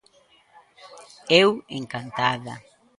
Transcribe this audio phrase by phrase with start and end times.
[1.41, 1.49] Eu
[1.79, 2.53] encantada.